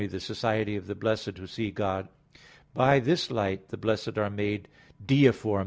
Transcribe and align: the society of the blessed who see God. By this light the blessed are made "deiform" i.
the 0.07 0.19
society 0.19 0.75
of 0.75 0.87
the 0.87 0.95
blessed 0.95 1.37
who 1.37 1.47
see 1.47 1.71
God. 1.71 2.07
By 2.73 2.99
this 2.99 3.29
light 3.31 3.69
the 3.69 3.77
blessed 3.77 4.17
are 4.17 4.29
made 4.31 4.67
"deiform" 5.05 5.57
i. 5.59 5.59